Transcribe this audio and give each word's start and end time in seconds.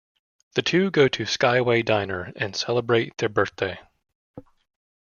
The 0.55 0.63
two 0.63 0.89
go 0.89 1.07
to 1.09 1.27
Skyway 1.27 1.85
Diner, 1.85 2.33
and 2.35 2.55
celebrate 2.55 3.15
their 3.19 3.29
birthday. 3.29 3.79